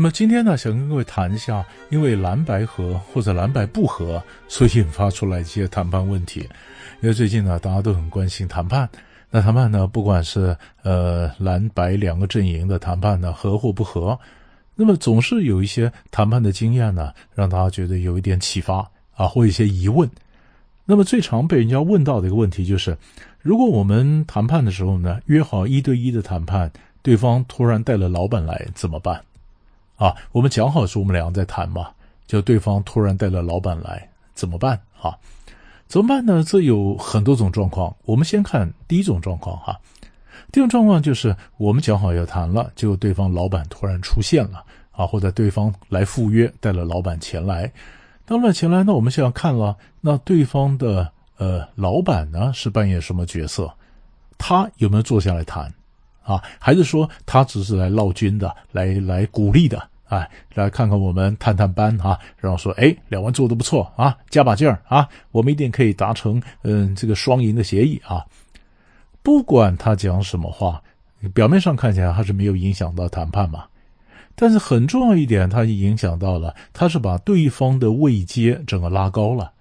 [0.00, 6.40] 那么今天呢，想跟各位谈一下，因为蓝白合或者蓝白不合所引发出来一些谈判问题。
[7.02, 8.88] 因为最近呢，大家都很关心谈判。
[9.28, 14.18] 那谈判呢，不管是呃蓝白两个阵营的谈判呢，合或不合，
[14.74, 18.78] 那么总是有一些谈判的经验呢，让大家觉得有一点启发
[19.14, 20.08] 啊，或一些疑问。
[20.86, 22.96] 那么最常被人家问到的一个问题就是，
[23.42, 26.72] 如果我们谈判的时候呢，约好一对一的谈判，
[27.02, 29.20] 对方突然带了老板来，怎么办？
[30.00, 31.90] 啊，我们讲好说我们两个在谈嘛，
[32.26, 34.80] 就对方突然带了老板来，怎么办？
[34.98, 35.12] 啊，
[35.86, 36.42] 怎么办呢？
[36.42, 37.94] 这有很多种状况。
[38.06, 39.78] 我们先看第一种状况哈。
[40.50, 47.70] 第一种状况就是我们讲好要谈了，结果对方老板突然出现了啊，或者对方来赴约，带了老板前来。
[48.24, 53.70] 当然前来，那我们现在看了，那对方的呃老板呢是扮演什么角色？
[54.38, 55.70] 他有没有坐下来谈？
[56.22, 59.89] 啊，还是说他只是来闹军的，来来鼓励的？
[60.10, 68.26] 哎，来看看我们探探班啊，然后说，哎，两位做的不错啊，加把劲儿啊，我们一定可以达成嗯这个双赢的协议啊。
[69.22, 70.82] 不管他讲什么话，
[71.32, 73.64] 表面上看起来他是没有影响到谈判嘛，
[74.34, 79.52] 但是很重要一点，他影响到了，他是把对方的位阶整个拉高了，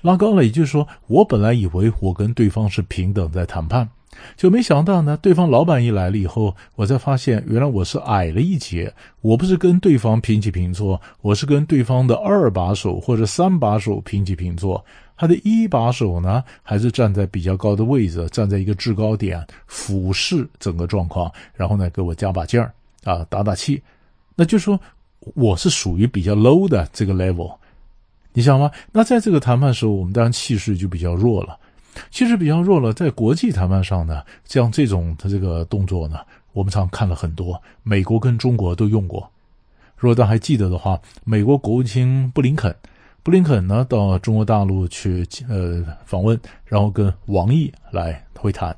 [0.00, 3.88] 拉高了，也就是说，我本来以为我跟对方是平等在谈判。
[4.36, 8.92] 就没想到呢，对方老板一来了以后，我才发现原来我是矮了一截。
[9.20, 14.84] 我不是跟对方平起平坐，我是跟对方的二把手或者三把手平起平坐。
[15.16, 23.82] 他的一把手呢，还是站在比较高的位置，站在一个制高点，俯视整个状况，然后呢，给我加把劲儿啊，打打气。
[24.36, 24.78] 那就说
[25.34, 27.52] 我是属于比较 low 的这个 level，
[28.32, 28.70] 你想吗？
[28.92, 31.58] 那在这个谈判时候，我们当然气势就比较弱了。
[32.10, 36.18] 其实比较弱了，在国际谈判上呢，像这种的这个动作呢，
[36.52, 39.30] 我们常看了很多，美国跟中国都用过。
[39.96, 42.74] 如果大家还记得的话，美国国务卿布林肯，
[43.22, 48.76] 布林肯呢到中国大陆去呃访问，然后跟王毅来会谈。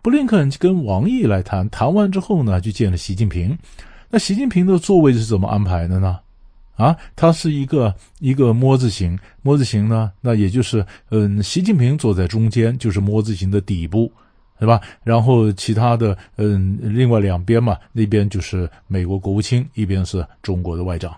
[0.00, 3.56] 布林肯跟王毅来谈，谈完之后呢，就见了习近平。
[4.10, 6.18] 那习近平的座位是怎么安排的呢？
[6.76, 14.10] 啊，它是一个一个摸字形，摸字形呢，那也就是，嗯，习近平坐在中间，就是摸字形的底部，
[14.58, 14.80] 对吧？
[15.04, 21.14] 然后其他的，嗯，另外两边嘛，那边就是美国国务卿，一边是中国的外长。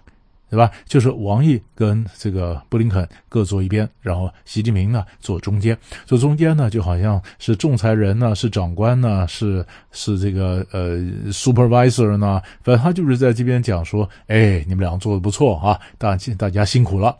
[0.55, 0.71] 对吧？
[0.87, 5.77] 就是王毅跟这个布林肯各坐一边，然后习近平呢坐中间。
[6.07, 10.97] 坐中间呢，就好像是仲裁人呢，是长官呢，是是这个呃
[11.33, 17.17] supervisor 呢，反正他就是在这边讲说，哎，你们两个做的不错啊，大家大家辛苦了，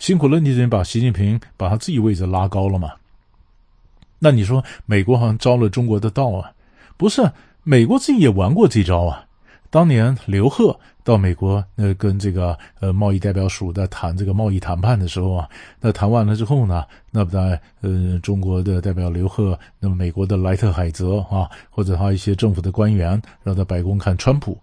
[0.00, 2.90] 辛苦了，你这边把习近平把他自己位置拉高了嘛？
[4.18, 6.50] 那你说美国好像招了中国的道啊？
[6.96, 7.30] 不是，
[7.62, 9.26] 美国自己也玩过这招啊。
[9.72, 15.48] 当年刘鹤到美国，呃，跟这个呃贸易代表署在谈这个贸易谈判的时候啊，
[15.80, 24.58] 那谈完了之后呢，那不在呃中国的代表刘鹤，那么美国的莱特海泽啊， 或者他一些政府的官员，让他白宫看川普，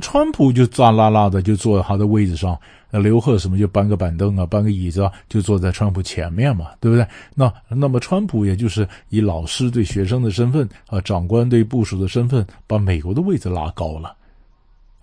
[0.00, 2.58] 川普就炸拉拉的就坐在他的位置上，
[2.90, 7.06] 那刘贺什么就搬个板凳啊，搬个椅子啊，就坐在川普前面嘛，对不对？
[7.34, 14.16] 那那么川普也就是以老师对学生的身份啊，长官对部署的身份，把美国的位置拉高了。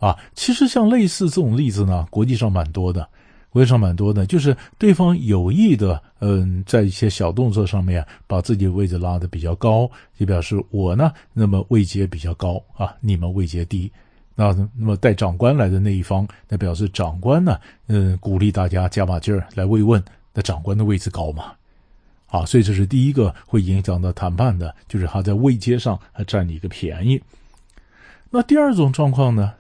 [0.02, 3.08] 啊，其实像类似这种例子呢，国际上蛮多的，
[3.52, 13.92] 国际上蛮多的，就是对方有意的，嗯，在一些小动作上面把自己位置拉得比较高，就表示我呢，那么位阶比较高啊，你们位阶低，
[14.34, 20.04] 那那么带长官来的那一方，那表示长官呢，嗯，鼓励大家加把劲儿来慰问，
[20.34, 21.52] 那长官的位置高嘛，
[22.26, 27.22] 啊，所以这是第一个会影响到谈判的，就是他在位阶上还占你一个便宜。
[28.32, 29.54] 那第二种状况呢？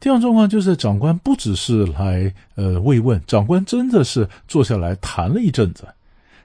[0.00, 5.86] 第二种状况就是长官不只是来呃慰问，长官真的是坐下来谈了一阵子，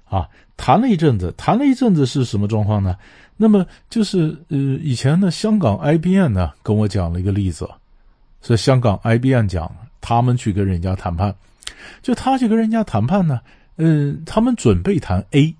[0.06, 0.28] 啊，
[0.58, 2.96] 谈了一阵子，谈了一阵子是什么状况呢？
[3.36, 7.68] 那么就是呃以前呢，香港 IBM 呢跟我讲了一个例子，
[8.42, 11.34] 是香港 IBM 讲他们去跟人家谈判，
[12.02, 13.40] 就他去跟人家谈判呢，
[13.78, 15.56] 嗯、他们准备谈 A，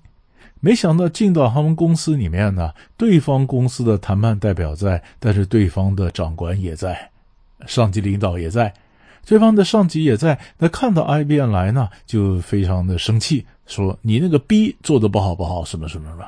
[0.60, 7.10] 没想到进到他们公司里面呢，对方公司的谈判代表在，但是对方的长官也在。
[7.66, 8.72] 上级领导也在，
[9.26, 16.24] 对方的上级也在，那看到 IBM 来呢，就非常的生气，说你那个 B 做的不好不好，什么什么什么，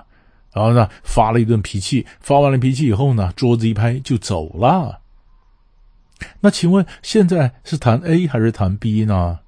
[0.52, 5.00] 然后呢发了一顿脾气，发完了脾气以后呢，桌子一拍就走了。
[6.40, 9.40] 那请问现在是谈 A 还是谈 B 呢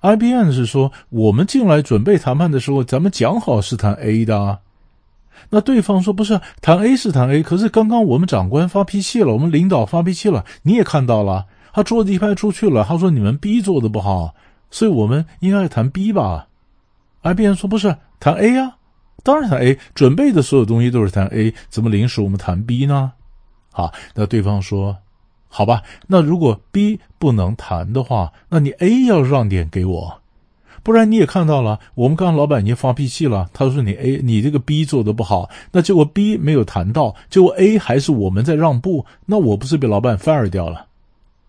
[0.00, 4.58] ？IBM 是说我们进来准备谈判的时候，咱们讲好是谈 A 的。
[5.50, 11.46] 那对方说不是，谈 A 是谈 A，可是刚刚我们长官发脾气了，我们领导发脾气了，你也看到了。
[11.72, 14.34] 他桌子一拍出去了，他说：“你们 B 做的不好，
[14.70, 16.48] 所以我们应该谈 B 吧
[17.22, 18.76] ？”IBM 说：“不是，谈 A 呀，
[19.22, 23.12] 当然谈 A，准备的所有东西都是谈 A，怎么临时我们谈 B 呢？”
[23.70, 24.96] 好，那对方说
[25.46, 30.17] ：“好吧，那如果 B 不能谈的话，那你 A 要让点给我，
[30.88, 40.86] 不然你也看到了，我们刚刚老板已经发脾气了，他说你 A 你这个 B 做的不好，那结果 B 没有谈到，结果 A 还是我们在让步，那我不是被老板 fire 掉了？”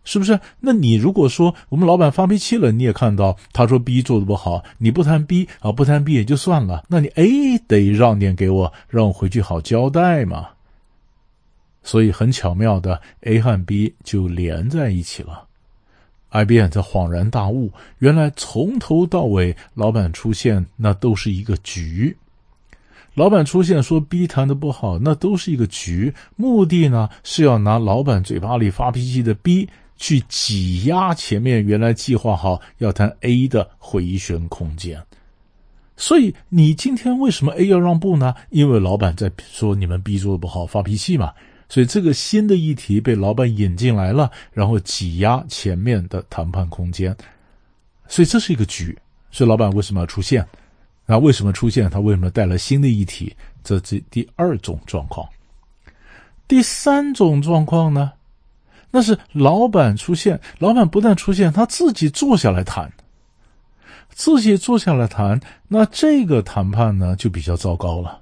[0.04, 0.38] 是不是？
[0.60, 10.50] 那你如果说我们老板发脾气了，你也看到他说 B 做的不好，你不谈 B 啊，不谈 B 也就算了，那你 A 得让点给我，让我回去好交代嘛。
[11.82, 15.46] 所以很巧妙的，A 和 B 就连在一起了。
[16.32, 22.16] IBM 才恍然大悟，原来从头到尾老板出现那都是一个局。
[23.14, 29.68] 老板出现说 B 谈的不好，那都是一个局，目的呢是要拿老板嘴巴里发脾气的 B。
[30.02, 34.98] 去挤压前面原来计划好要谈 A 的回旋空间，
[35.98, 38.34] 所以你今天为什么 A 要让步呢？
[38.50, 41.34] 因为老板在说你们 B 做的不好，发脾气嘛。
[41.70, 47.16] 所以这个新的议题被老板引进来了，然后挤压前面的谈判空间。
[48.08, 48.98] 所以这是一个局。
[49.32, 50.46] 所以老板为什么要出现？
[51.06, 51.90] 那为什么出现？
[51.90, 53.36] 他为什么带来新的议题？
[53.64, 55.30] 这是第二种状况。
[56.48, 58.12] 第三种状况呢？
[58.90, 62.92] 那是老板出现，老板不但出现，他自己坐下来谈，
[64.10, 68.20] 自己坐下来谈，那这个谈判呢就比较糟糕了，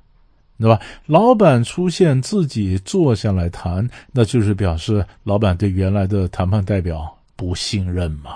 [0.59, 0.79] 对吧？
[1.05, 8.31] 老板出现，自己坐下来谈，那就是表示老板对原来的谈判代表不信任嘛，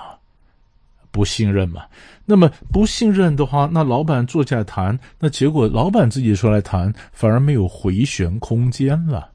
[1.10, 1.82] 不信任嘛。
[2.24, 9.28] 那么不信任的话，那老板坐下来谈，那结果老板自己出来谈，反而没有回旋空间了。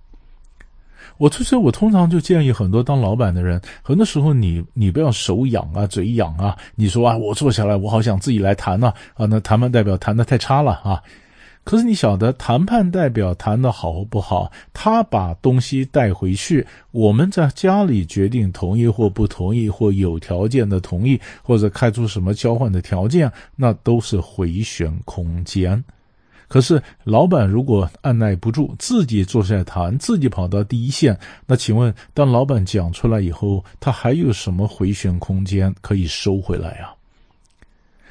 [1.17, 6.55] 我所以，我通常就建议很多当老板的人，很多时候你你不要手痒啊，嘴痒啊。
[6.75, 11.01] 你说啊，我坐下来，我好想自己来谈呐啊，那谈判代表谈的太差了啊。
[11.67, 25.83] 可是你晓得，谈判代表谈得好不好，他把东西带回去，我们在家里决定同意或不同意，或有条件的同意，或者开出什么交换的条件，那都是回旋空间。
[26.47, 36.95] 可是，老板如果按捺不住，自己坐下谈，自己跑到第一线，那请问，当老板讲出来以后，他还有什么回旋空间可以收回来啊？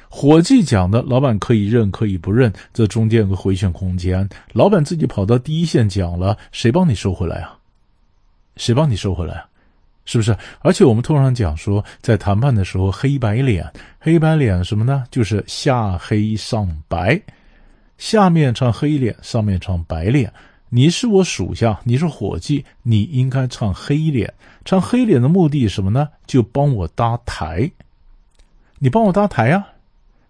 [0.09, 4.27] 伙计讲的，老板可以认，可以不认，这中间有个回旋空间。
[4.53, 7.57] 老板自己跑到第一线讲了，谁帮你收回来啊？
[8.55, 9.45] 谁帮你收回来啊？
[10.05, 10.35] 是不是？
[10.59, 13.69] 而且我们通常讲说，在谈判的时候，黑白脸，
[13.99, 15.03] 黑白脸什么呢？
[15.11, 17.21] 就是下黑上白。
[17.97, 20.31] 下面唱黑脸，上面唱白脸。
[20.69, 24.33] 你是我属下，你是伙计，你应该唱黑脸。
[24.63, 26.07] 唱黑脸的目的什么呢？
[26.25, 27.69] 就帮我搭台。
[28.79, 29.67] 你帮我搭台啊！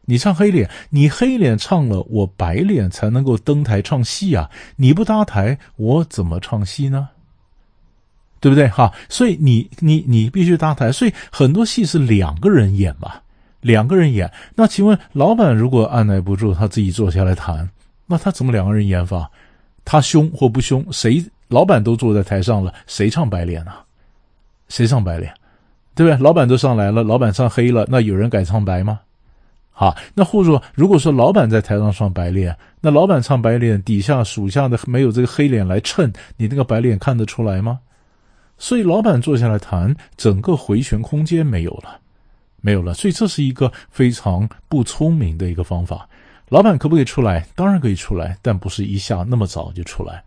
[0.09, 4.49] 你唱黑脸，你黑脸唱了，我白脸才能够登台唱戏啊！
[4.78, 7.09] 你不搭台，我怎么唱戏呢？
[8.40, 8.69] 对不对？
[8.69, 10.94] 哈，所以你你你必须搭台。
[10.94, 13.16] 所以很多戏是两个人演嘛。
[13.59, 17.69] 两个人演，那请问老板如果按捺不住，他自己坐下来谈，
[18.06, 19.30] 那他怎么两个人演法？
[19.83, 20.85] 他凶或不凶？
[20.92, 21.26] 谁？
[21.49, 23.71] 老板都坐在台上了，谁唱白脸呢？
[24.69, 25.33] 谁唱白脸？
[25.95, 26.23] 对不对？
[26.23, 28.99] 老板都上来了，老板唱黑了，那有人敢唱白吗？
[29.80, 37.78] 好，那或者，如果说老板在台上唱白脸，那老板唱白脸，底下属下的没有这个黑脸来衬，你那个白脸看得出来吗？
[38.57, 42.00] 所以老板坐下来谈，整个回旋空间没有了。
[42.60, 46.10] 没有了，所以这是一个非常不聪明的一个方法。
[46.50, 47.46] 老板可不可以出来？
[47.54, 50.24] 当然可以出来，但不是一下那么早就出来。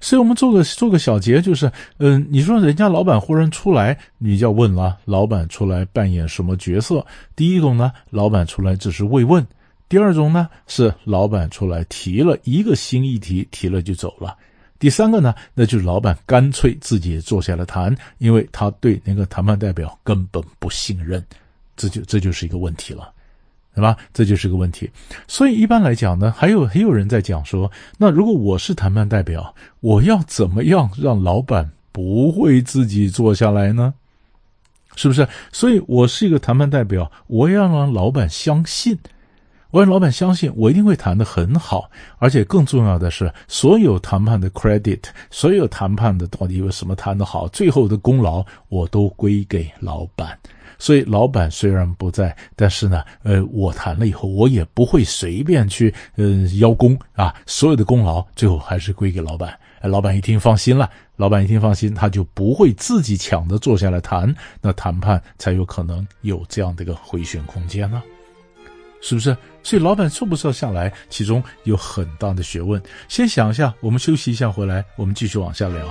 [0.00, 7.04] 所以我们做个做个小结，就是，嗯，你说人家老板忽然出来，你就要问了：老板出来扮演什么角色？
[7.36, 9.42] 第一种呢，老板出来只是慰问；
[9.88, 14.36] 第二种呢，是老板出来提了一个新议题，提了就走了。
[14.78, 21.24] 第三个呢，那就是老板干脆自己坐下来谈，因为他对那个谈判代表根本不信任，
[21.76, 23.10] 这就这就是一个问题了，
[23.74, 23.96] 对吧？
[24.12, 24.90] 这就是个问题。
[25.26, 33.94] 所以一般来讲呢，还有还有人在讲说，那如果我是谈判代表，我要怎么样让老板不会自己坐下来呢？
[34.96, 35.26] 是不是？
[35.50, 38.96] 所以我是一个谈判代表，我要让老板相信，
[39.74, 45.00] 我让老板相信我一定会谈得很好，而且更重要的是，所有谈判的 credit，
[45.32, 50.38] 所有谈判的到底有什么谈得好，最后的功劳我都归给老板。
[50.78, 56.24] 所以老板虽然不在，但是呢，呃，我谈了以后，我也不会随便去呃
[56.60, 59.58] 邀功啊，所有的功劳最后还是归给老板。
[59.82, 68.00] 老板一听放心了，老板一听放心，他就不会自己抢着坐下来谈，那谈判才有可能有这样的一个回旋空间呢，
[69.06, 69.36] 是不是？
[69.62, 72.82] 所以老板坐不坐下来，其中有很大的学问。
[73.06, 75.86] 先想一下，我们休息一下，回来我们继续往下聊。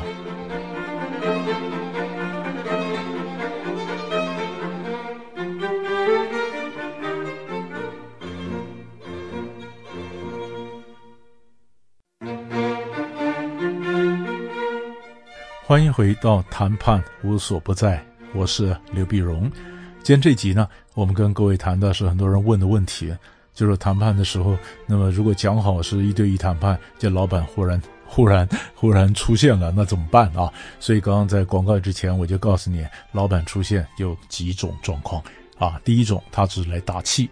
[15.67, 18.03] 欢迎回到谈判无所不在，
[18.33, 19.51] 我是刘必荣。
[20.03, 23.15] 今天这集呢，我们跟各位谈的是很多人问的问题，
[23.53, 28.45] 就是谈判的时候，那么如果讲好是一对一谈判，这老板忽然忽然
[28.75, 30.51] 忽然出现了，那怎么办啊？
[30.77, 35.23] 所以刚刚在广告之前，我就告诉你，老板出现有几种状况
[35.57, 35.79] 啊。
[35.85, 37.29] 第一种，他只是来打气，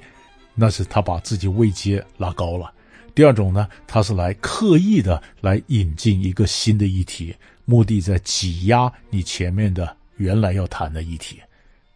[0.55, 2.71] 那是他把自己位阶拉高了；
[3.13, 7.35] 第二种呢，他是来刻意的来引进一个新的议题。
[7.65, 11.37] 目的在挤压你前面的原来要谈的议题，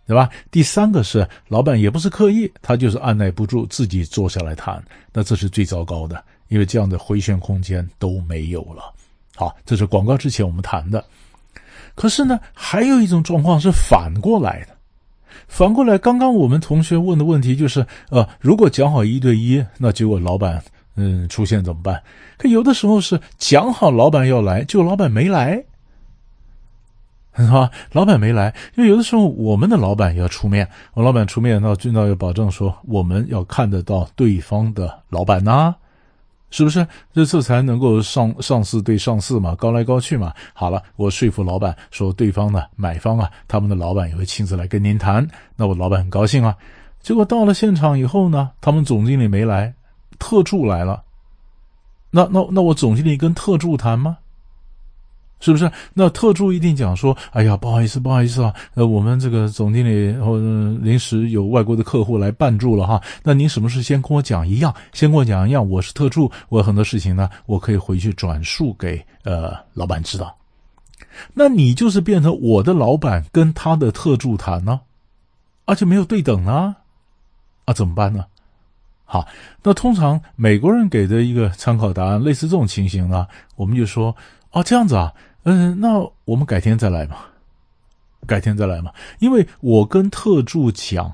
[0.08, 0.30] 对吧？
[0.52, 8.94] 第三个是老板也不是刻意，他就是按捺不住自己坐下来谈，那这是最糟糕的，因为这样的回旋空间都没有了。
[9.36, 11.04] 好，这是广告之前我们谈的。
[11.96, 14.76] 可是呢，还有一种状况是反过来的，
[15.48, 20.64] 反过来，刚刚我们同学问的问题就是，呃，如果讲好一对一，那结果老板。
[20.98, 22.02] 嗯，出现怎么办？
[22.38, 25.62] 可有的时候是讲好老板要来，就老板没来，
[27.38, 27.70] 是 吧？
[27.92, 35.76] 老板没来，因为有的时候我们的老板也要出面，我老板出面，那领导要保证说我们要看得到对方的老板呐，
[36.50, 36.88] 是不是？
[37.14, 40.34] 这这才能够上上司对上司嘛，高来高去嘛。
[40.54, 46.56] 好了，我说服老板说对方呢，买方啊，他们的老板也会亲自来跟您谈，那我老板很高兴啊。
[47.02, 49.74] 结果到了现场以后呢，他们总经理没来。
[50.18, 51.04] 特助来了，
[52.10, 54.18] 那那那我总经理跟特助谈吗？
[55.46, 55.72] 是不是？
[55.94, 63.00] 那特助一定讲说：“哎呀，不好意思，不好意思啊，呃，我们这个总经理或、呃、临时有外国的客户来办住了哈。
[63.22, 65.70] 那您什么事先跟我讲一样，先跟我讲一样。
[65.70, 70.36] 我是特助，我有很多事情呢，我可以回去转述给呃老板知道。
[71.36, 74.82] 那你就是变成我的老板跟他的特助谈呢，
[75.66, 76.76] 而且没有对等啊，
[77.66, 78.26] 啊，怎么办呢？”
[79.08, 79.28] 好，
[79.62, 84.14] 那通常美国人给的一个参考答案，类似这种情形呢，我们就说，
[84.50, 85.14] 哦，这样子啊，
[85.46, 87.18] 嗯，那我们改天再来嘛，
[88.28, 91.14] 改天再来嘛，因为我跟特助讲，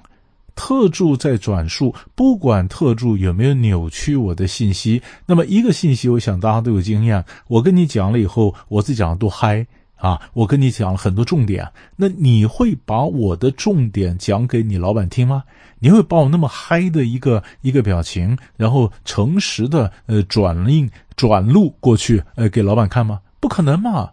[0.55, 9.67] 特助在转述，不管特助有没有扭曲我的信息，那么一个信息，我想大家都有经验，我跟你讲了以后，我自己讲的多嗨。
[9.97, 15.43] 啊，我跟你讲了很多重点，那你会把我的重点讲给你老板听吗？
[15.77, 23.19] 你会把我那么嗨的一个一个表情，然后诚实的呃转印转录过去呃给老板看吗？
[23.39, 24.09] 不可能嘛！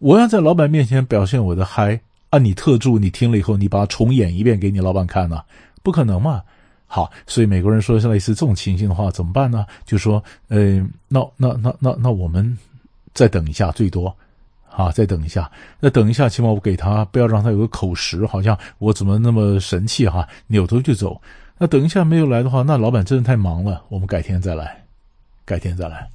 [0.00, 5.42] 我要在老板面前表现我的嗨，啊，你特助你听了以后，你把它重演一遍给你老板看呢？
[5.82, 6.42] 不可能嘛！
[6.86, 9.64] 好，所以美国人说是类似这种情形的话怎么办呢？
[9.84, 12.58] 就说呃，那那那那那我们
[13.14, 14.14] 再等一下，最多。
[14.70, 21.20] 啊，再等一下，那等一下，起码我给他，不要让他有个口实，好像我怎么那么神气哈，扭头就走。
[21.58, 24.82] 那等一下没有来的话，那老板真的太忙了，我们改天再来，
[25.44, 26.08] 改天再来，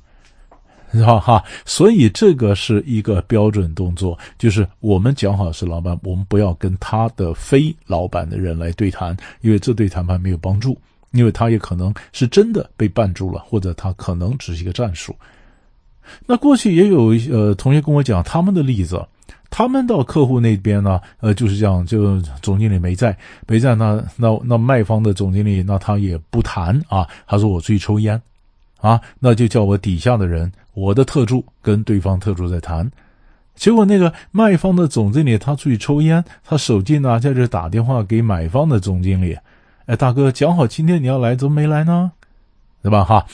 [0.98, 1.20] 是吧？
[1.20, 10.78] 哈，所以这个是一个标准动作，就是我们讲好是老板，我们不要跟他的非老板的人来对谈，因为这对谈判没有帮助，
[11.12, 15.14] 因为他也可能是真的被绊住了，或者他可能只是一个战术。
[16.26, 19.04] 那过去也有呃同学跟我讲他们的例子，
[19.50, 28.22] 他们到客户那边呢，呃就是这样，就总经理没在，没在那那那卖方的总经理那他也不谈啊，他说我出去抽烟，
[28.78, 32.88] 啊，那就叫我底下的人，我的特助跟对方特助在谈，
[33.56, 39.36] 结果那个卖方的总经理他出去抽烟，他手机呢在这打电话给买方的总经理，
[39.88, 42.12] 哎大哥讲好今天你要来，怎么没来呢？
[42.84, 43.26] 对吧哈？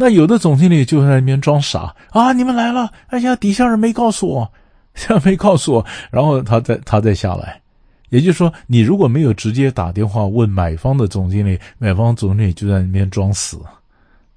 [0.00, 2.32] 那有的总经理就在那边装傻啊！
[2.32, 4.52] 你们来了，哎呀，底下人没告诉我，
[4.94, 7.60] 下 没告诉我，然后他再他再下来，
[8.08, 13.58] 也就是说，你如果没有直接打电话问买方的总经理，买方总经理就在那边装死，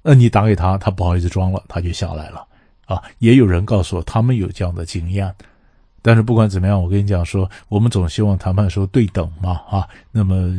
[0.01, 2.45] 那你打给他，他不好意思装了，他就下来了
[2.85, 3.01] 啊！
[3.19, 5.33] 也有人告诉我，他们有这样的经验。
[6.01, 10.51] 但是不管怎么样，我跟你讲说，我们总希望谈判的时候对等嘛，啊，那么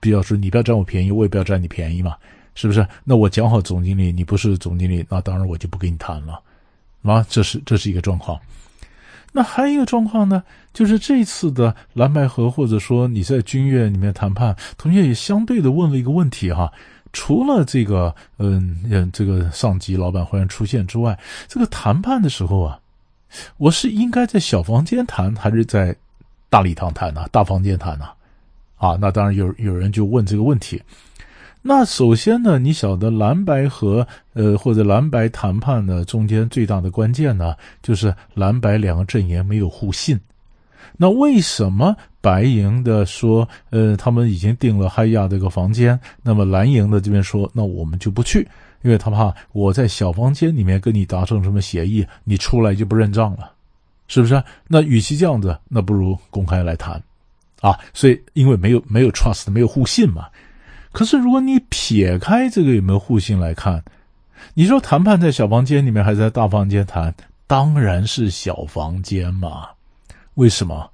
[0.00, 2.16] 比较说你不要占我便宜，我也不要占你便宜嘛，
[2.54, 2.86] 是不是？
[3.04, 6.40] 那我讲好总经理，你不是总经理，那当然我就不跟你谈了，
[7.02, 8.40] 啊，这是这是一个状况。
[9.34, 16.72] 那还有一个状况呢，就是这次的蓝白合，或者说你在军乐里面谈判，同学也相对的问了一个问题哈，
[17.12, 22.78] 除了这个嗯，这个上级老板忽然出现之外，这个谈判的时候啊，
[23.58, 25.94] 我是应该在小房间谈，还是在
[26.48, 27.26] 大礼堂谈呢？
[27.30, 28.06] 大房间谈呢？
[28.76, 30.82] 啊，那当然有有人就问这个问题。
[31.64, 34.04] 那首先呢，你晓得蓝白和，
[34.34, 40.18] 呃，或者蓝白谈判呢，中间最大的关键呢，就是蓝白两个阵营没有互信。
[41.02, 48.46] 那为什么白营的说，呃，他们已经订了嗨亚这个房间，那么蓝营的这边说，那我们就不去，
[48.82, 53.50] 因为他怕我在小房间里面跟你达成什么协议，你出来就不认账了，
[54.06, 54.40] 是不是？
[54.68, 57.02] 那与其这样子，那不如公开来谈，
[57.60, 60.26] 啊，所以因为没有没有 trust，没有互信嘛。
[60.92, 63.82] 可是，如果你撇开这个有没有互信来看，
[64.54, 67.12] 你说谈判在小房间里面还是在大房间谈？
[67.48, 69.66] 当然是小房间嘛。
[70.34, 70.90] 为什么？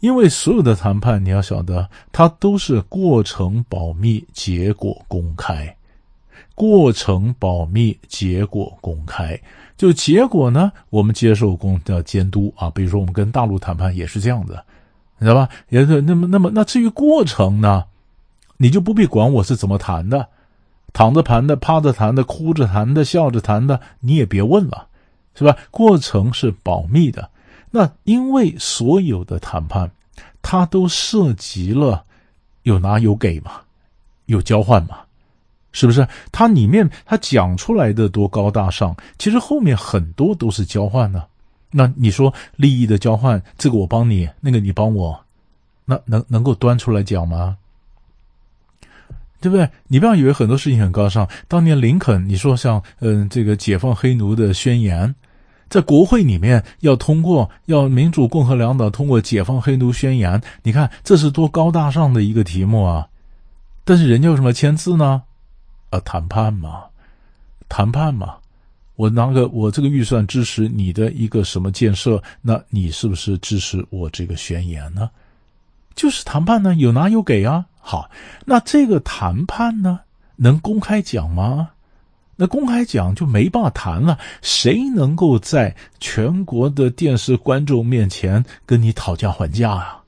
[0.00, 5.74] 因为所有的谈判，你要晓得，它都是过程保密，结果公开。
[6.54, 9.40] 过程保密，结果公开。
[9.76, 12.70] 就结果呢，我们接受公的监督啊。
[12.70, 14.64] 比如说，我们跟大陆谈判也是这样的，
[15.18, 15.48] 你知道吧？
[15.68, 17.84] 也是那么那么，那至于过程呢？
[18.56, 20.28] 你就不必管我是怎么谈的，
[20.92, 24.86] 躺着谈的、趴着谈的、哭着谈的、笑着谈的，你也别问了，
[25.34, 25.56] 是吧？
[25.70, 27.30] 过程是保密的。
[27.70, 29.90] 那因为所有的谈判，
[30.40, 32.04] 它都涉及了
[32.62, 33.60] 有拿有给嘛，
[34.26, 34.98] 有交换嘛，
[35.72, 36.06] 是不是？
[36.32, 41.24] 它里面它讲出来的多高大上，其实后面很多都是交换呢。
[41.70, 45.18] 那你说利益的交换，这个我帮你，那个你帮我，
[45.84, 47.58] 那能能够端出来讲吗？
[49.40, 49.68] 对不对？
[49.86, 51.28] 你不要以为很多事情很高尚。
[51.46, 55.14] 当年林肯，你说像嗯这个解放黑奴的宣言，
[55.68, 63.08] 在国会里面要通过，要民主共和两党通过解放黑奴宣言，你看这是多高大上的一个题目啊！
[63.84, 65.22] 但是人家为什么签字呢？
[65.90, 66.84] 啊，谈判嘛，
[67.68, 68.36] 谈判嘛。
[68.96, 75.08] 我拿个我这个预算支持你的一个什么建设，那你是不是支持我这个宣言呢？
[75.94, 77.66] 就是谈判呢，有拿有给啊。
[77.80, 78.10] 好，
[78.44, 80.00] 那这个谈判呢，
[80.36, 81.70] 能公开讲吗？
[82.40, 84.16] 那公开讲就没办法谈了。
[84.42, 90.04] 谁能够在全国的电视观众面前跟你讨价还价啊？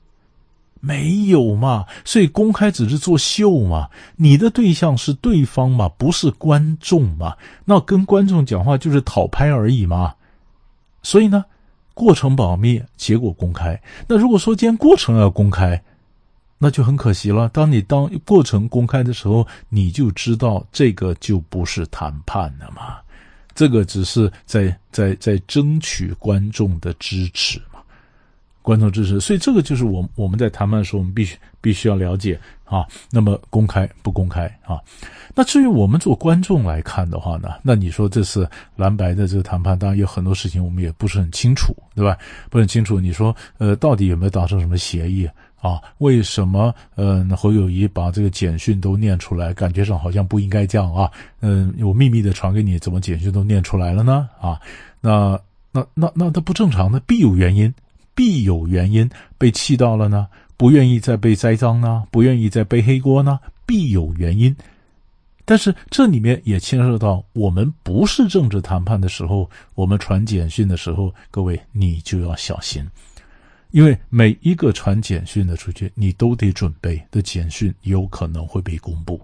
[0.79, 1.85] 没有嘛。
[2.05, 3.89] 所以公开只是作秀嘛。
[4.15, 7.35] 你的对象是对方嘛，不是观众嘛。
[7.65, 10.15] 那跟观众讲话就是讨拍而已嘛。
[11.03, 11.43] 所以呢，
[11.93, 13.77] 过程保密，结果公开。
[14.07, 15.83] 那如果说今天过程要公开，
[16.63, 17.49] 那就很可惜了。
[17.49, 22.97] 当你当过程公开的时候，你就知道这个就不是谈判了嘛，
[23.55, 27.79] 这个只是在在在争取观众的支持嘛，
[28.61, 29.19] 观众支持。
[29.19, 32.85] 所以这个就是我我们在谈判的时候，我们必须必须要了解啊。
[33.09, 34.79] 那么公开不公开啊？
[35.33, 42.15] 那至于我们做观众来看的话呢，那你说这次蓝白的这个谈判，当然有很多事情我们也不是很清楚，对吧？
[42.51, 42.99] 不是很清楚。
[42.99, 45.27] 你说呃，到底有没有达成什么协议？
[45.61, 49.53] 啊，为什么嗯、呃、侯友谊把这个简讯都念出来？
[49.53, 51.09] 感觉上好像不应该这样啊。
[51.39, 54.27] 嗯，我秘密的传给你，怎么简讯都念出来了呢？
[54.41, 54.59] 啊，
[54.99, 55.39] 那
[55.71, 57.73] 那那那他不正常的，必有原因，
[58.15, 64.55] 必有原因，被气到了呢，不愿意再被栽赃呢，不愿意再背黑锅呢，必有原因。
[65.45, 72.85] 但是这里面也牵涉到，我们不是政治谈判的时候，我们传简讯的时候，各位你就要小心。
[73.71, 79.19] 因为每一个传简讯的出去，你都得准备的简讯有可能会被公布，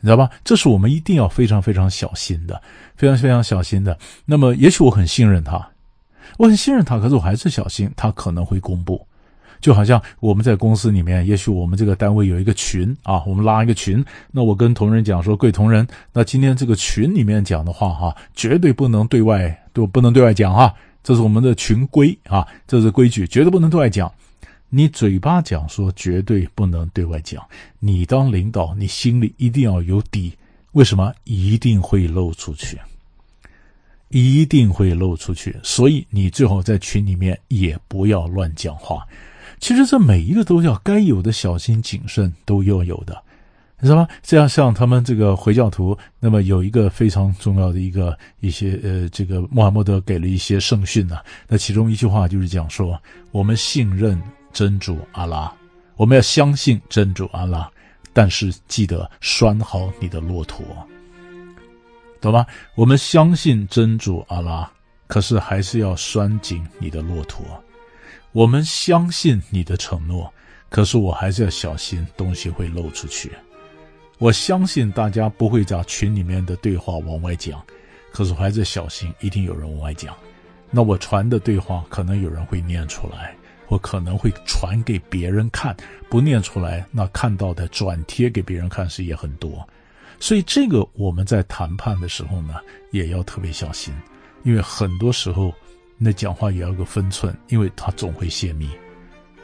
[0.00, 0.30] 你知道吧？
[0.44, 2.60] 这是我们一定要非常非常小心的，
[2.96, 3.98] 非常非常小心的。
[4.24, 5.68] 那么，也许我很信任他，
[6.36, 9.06] 我很信任他，可是我还是小心他可能会公布。
[9.58, 20.74] 就好像我们在公司里面，也许我们这个单位有一个群啊，我们拉一个群，那我跟同仁讲说，贵同仁，那今天这个群里面讲的话哈，绝对不能对外，都不能对外讲哈。
[21.06, 24.12] 这是我们的群规啊，这是规矩，绝对不能对外讲。
[24.68, 27.40] 你嘴巴讲说绝对不能对外讲，
[27.78, 30.36] 你当领导，你心里一定要有底。
[30.72, 31.14] 为什么？
[31.22, 32.76] 一定会漏出去，
[34.08, 35.54] 一定会漏出去。
[35.62, 39.06] 所以你最好在群里面也不要乱讲话。
[39.60, 43.22] 其实这每一个都要该有的小心谨慎都要有的。
[43.78, 44.08] 你知道吗？
[44.22, 51.20] 这样像他们这个回教徒，那么有一个非常重要的一个一些呃，这个穆罕默德给了一些圣训呐。
[51.46, 52.98] 那其中一句话就是讲说：
[53.32, 55.52] 我们信任真主阿拉，
[55.96, 57.70] 我们要相信真主阿拉，
[58.14, 60.64] 但是记得拴好你的骆驼，
[62.18, 62.46] 懂吗？
[62.76, 64.70] 我们相信真主阿拉，
[65.06, 67.44] 可是还是要拴紧你的骆驼。
[68.32, 70.32] 我们相信你的承诺，
[70.70, 73.30] 可是我还是要小心东西会漏出去。
[74.18, 77.62] 我相信大家不会在群里面的对话往外讲，
[78.12, 80.16] 可是我还是小心，一定有人往外讲。
[80.70, 83.36] 那我传的对话可能有人会念出来，
[83.68, 85.76] 我可能会传给别人看，
[86.08, 89.66] 不念出来，那看到的转贴给别人看是也很多。
[90.18, 92.54] 所以这个我们在谈判的时候呢，
[92.92, 93.94] 也要特别小心，
[94.44, 95.52] 因为很多时候
[95.98, 98.70] 那讲话也要有个分寸，因为他总会泄密。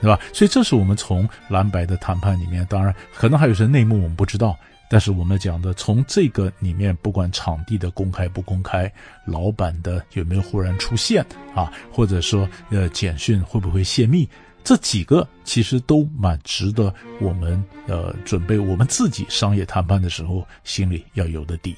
[0.03, 0.21] 对吧？
[0.35, 4.59] 所以这是我们从蓝白的谈判里面，当然可能还有些内幕我们不知道，
[4.91, 8.93] 但是我们讲的从这个里面，不管场地的公开不公开，
[9.25, 14.29] 老板的有没有忽然出现啊，或者说呃简讯会不会泄密，
[14.65, 21.77] 这几个其实都蛮值得我们呃准备我们自己商业谈判的时候心里要有的底。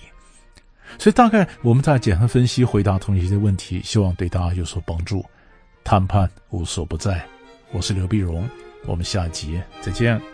[0.98, 5.24] 所以大概我们在简单分析回答同学的问题，希望对大家有所帮助。
[5.82, 7.33] 谈判无所不在。
[7.72, 8.48] 我是刘碧荣，
[8.86, 10.33] 我们下集再见。